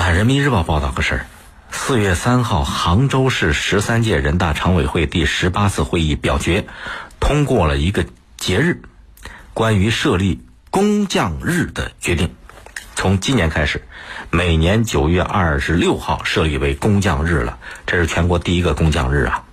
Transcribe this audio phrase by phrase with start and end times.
[0.00, 1.26] 啊，《人民日报》报道个事儿：
[1.70, 6.64] 四月三号，杭州市十三届人大常委会第十八次会议表决
[7.20, 8.06] 通过了一个
[8.38, 8.80] 节日，
[9.52, 10.40] 关于设立
[10.70, 12.30] 工匠日的决定。
[12.94, 13.82] 从今年开始，
[14.30, 17.58] 每年九月二十六号设立为工匠日了。
[17.84, 19.44] 这是全国第一个工匠日啊！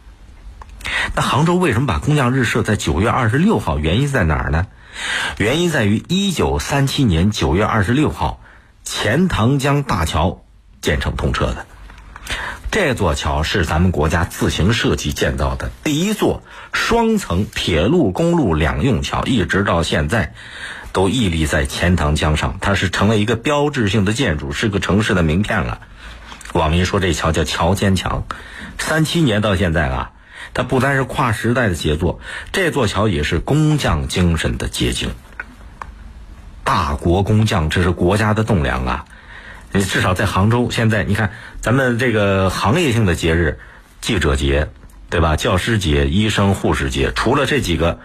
[1.14, 3.79] 那杭州为什么把工匠日设在九月二十六号？
[3.79, 4.68] 原因在哪儿呢？
[5.39, 8.39] 原因在于一九三七年九月二十六号。
[8.90, 10.46] 钱塘江大桥
[10.82, 11.66] 建成通车的，
[12.72, 16.41] 这座桥是咱们国家自行设计建造的第一座
[16.72, 20.34] 双层铁路公路两用桥，一直到现在
[20.94, 25.81] 都屹立在钱塘江上，它是成了一个标志性的建筑，是个城市的名片了。
[26.54, 28.26] 网民说这桥叫桥坚强，
[28.80, 30.12] 三七年到现在啊，
[30.54, 32.22] 它不单是跨时代的杰作，
[32.54, 35.12] 这座桥也是工匠精神的结晶。
[36.67, 39.05] 大国工匠，这是国家的栋梁啊！
[39.71, 41.31] 你至少在杭州，现在你看
[41.62, 43.58] 咱们这个行业性的节日，
[44.02, 44.67] 记者节，
[45.09, 45.38] 对吧？
[45.38, 48.02] 教师节、医生、护士节，除了这几个，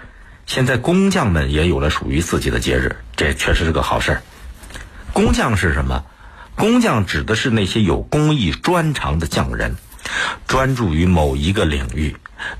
[0.47, 4.22] 现在工匠们也有了属于自己的节日，这确实是个好事儿。
[5.12, 6.05] 工匠是什么？
[6.55, 9.75] 工匠指的是那些有工艺专长的匠人，
[10.47, 12.15] 专注于某一个领域，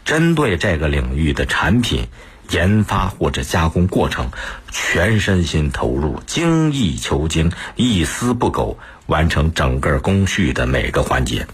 [0.05, 2.09] 针对这个领域的产品。
[2.51, 4.31] 研发或者加工过程，
[4.71, 11.47] 全身心投入，精益求精，一丝不苟，完成整个工序的每个环节。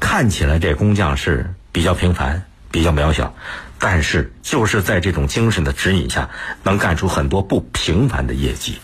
[0.00, 3.34] 看起来这工匠是比较平凡、比较渺小，
[3.78, 6.30] 但是就是在这种精神的指引下，
[6.62, 8.78] 能干出很多不平凡的业绩。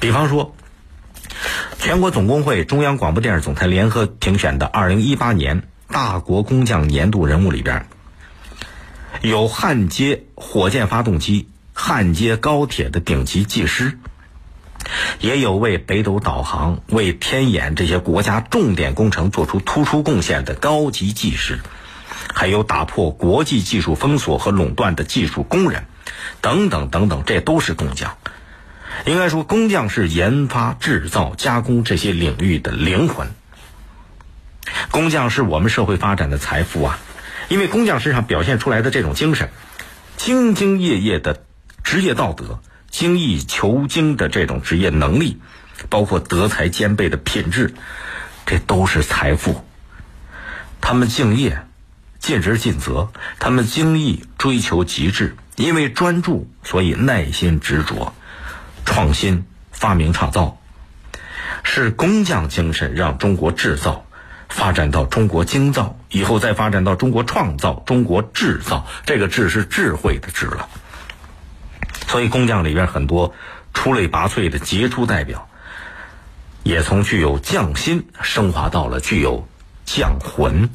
[0.00, 0.54] 比方说，
[1.78, 7.86] 全国总工会、中央广播电视总台联合评选的二零一八年大国工匠年度人物里边。
[9.24, 13.98] 有焊接火箭发动机、焊接高铁的顶级技师，
[15.18, 21.60] 也有为北斗导航、为天眼这些国家重点工程做出突出贡献的高级技师，
[22.34, 25.86] 还有打破国际技术封锁和垄断的技术工人，
[26.42, 28.18] 等等等等，这都是工匠。
[29.06, 33.28] 应该说，工匠是研发、制造、加工这些领域的灵魂。
[34.90, 36.98] 工匠是我们社会发展的财富啊！
[37.48, 39.50] 因为工匠身上表现出来的这种精神，
[40.18, 41.44] 兢兢业业的
[41.82, 42.60] 职业道德，
[42.90, 45.40] 精益求精的这种职业能力，
[45.88, 47.74] 包括德才兼备的品质，
[48.46, 49.64] 这都是财富。
[50.80, 51.66] 他们敬业、
[52.18, 58.14] 尽职尽责，他们精益追求极致，因为专注，所以耐心执着，
[58.84, 60.58] 创新发明创造，
[61.62, 64.06] 是工匠精神让中国制造。
[64.48, 70.68] 发展到中国精造以后，再发展到中国创造、中国制造，这个“智”是智慧的“智”了。
[72.06, 73.34] 所以，工匠里边很多
[73.72, 75.48] 出类拔萃的杰出代表，
[76.62, 79.48] 也从具有匠心升华到了具有
[79.84, 80.68] 匠魂。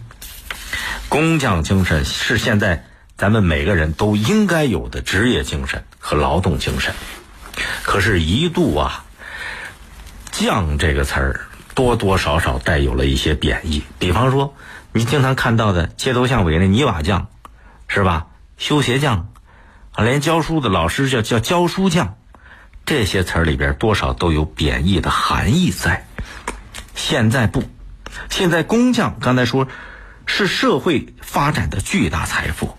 [1.07, 2.86] 工匠精神是现在
[3.18, 6.94] 咱们每个人都应该有的职业精神和劳动精神。
[7.84, 9.06] 可是，一度啊
[10.31, 11.49] ，“匠”这个词儿。
[11.75, 14.56] 多多少少带有了一些贬义，比方说，
[14.91, 17.28] 你经常看到的街头巷尾那泥瓦匠，
[17.88, 18.28] 是吧？
[18.57, 19.30] 修鞋匠，
[19.94, 22.16] 啊，连教书的老师叫叫教书匠，
[22.85, 26.06] 这些词儿里边多少都有贬义的含义在。
[26.96, 27.63] 现在不，
[28.30, 29.68] 现在工匠刚才说，
[30.25, 32.78] 是社会发展的巨大财富。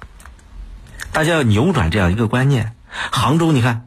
[1.12, 2.74] 大家要扭转这样一个观念。
[3.10, 3.86] 杭州，你看。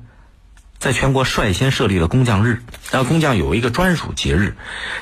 [0.80, 2.62] 在全国率先设立了工匠日，
[2.94, 4.56] 让工匠有一个专属节日，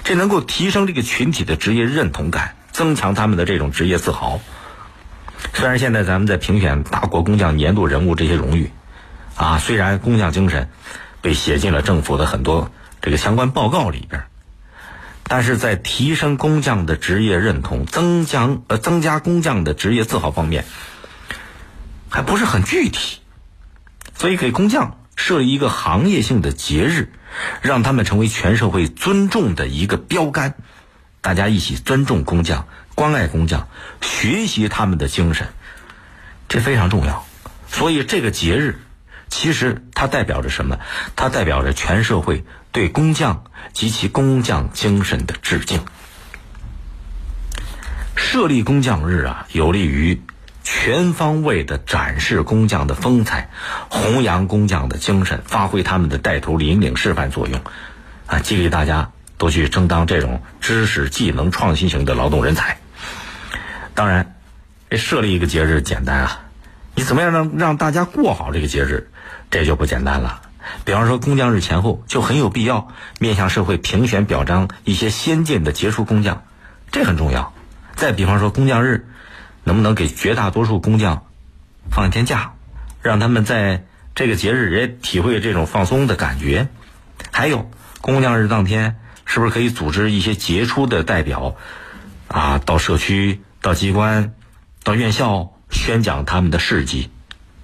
[0.06, 4.40] 这能够提升这个群体的职业认同感，增强他们的这种职业自豪。
[5.54, 8.72] 虽然现在咱们在评选大国工匠年度人物这些荣誉，
[9.36, 10.70] 啊，虽然工匠精神
[11.22, 14.24] 被写进了政府的很多这个相关报告里边，
[15.24, 20.64] 但是在提升工匠的职业认同、增强呃增加工匠的职业自豪方面，
[22.10, 23.20] 还不是很具体，
[24.16, 24.98] 所以给工匠。
[25.22, 27.14] 设立一个行业性的节日，
[27.62, 30.56] 让他们成为全社会尊重的一个标杆，
[31.22, 33.68] 大家一起尊重工匠、关爱工匠、
[34.02, 35.50] 学习他们的精神，
[36.50, 37.24] 这非常重要。
[37.68, 38.80] 所以这个节日，
[39.30, 40.80] 其实它代表着什么？
[41.16, 43.44] 它代表着全社会对工匠
[43.74, 45.82] 及其工匠精神的致敬。
[48.16, 50.20] 设立工匠日啊，有利于。
[50.64, 53.50] 全方位的展示工匠的风采，
[53.90, 57.62] 弘扬工匠的精神，发挥他们的带头引领示范作用，
[58.28, 62.78] 啊，激励大家都去争当这种知识技能创新型的劳动人才。
[63.94, 64.36] 当然，
[64.92, 66.42] 设立一个节日简单啊，
[66.96, 69.10] 你怎么样让让大家过好这个节日，
[69.50, 70.42] 这就不简单了。
[70.86, 72.88] 比方说工匠日前后，就很有必要
[73.20, 76.44] 面向社会评选表彰一些先进的杰出工匠，
[76.92, 77.52] 这很重要。
[77.96, 79.08] 再比方说工匠日，
[79.64, 81.26] 能不能给绝大多数工匠
[81.90, 82.54] 放一天假，
[83.02, 83.86] 让他们在
[84.16, 86.68] 这个节日也体会这种放松的感觉？
[87.32, 87.70] 还有
[88.02, 91.56] 工匠日当天，是不是可以组织一些杰出的代表
[92.28, 94.34] 啊，到社区、到机关、
[94.84, 97.10] 到院校宣讲他们的事迹，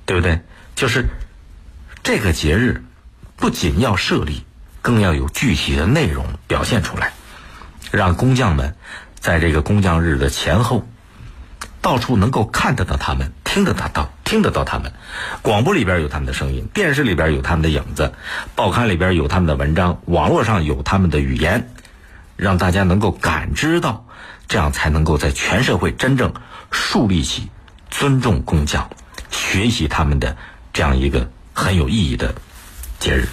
[0.06, 0.42] 对不对？
[0.76, 1.06] 就是
[2.04, 2.84] 这个节日。
[3.40, 4.44] 不仅要设立，
[4.82, 7.14] 更要有具体的内容表现出来，
[7.92, 8.76] 让工匠们
[9.20, 10.88] 在这个工匠日的前后，
[11.82, 14.92] 到处能够看得到他们，听得到到，听得到他们。
[15.42, 18.14] 广播里边有他们的声音，电视里边有他们的影子，
[18.56, 21.70] 报刊里边有他们的文章，网络上有他们的语言，
[22.36, 24.06] 让大家能够感知到，
[24.48, 26.34] 这样才能够在全社会真正
[26.72, 27.50] 树立起
[27.90, 28.90] 尊重工匠、
[29.32, 30.36] 学习他们的
[30.74, 32.36] 这样一个很有意义的。
[33.00, 33.28] 节日。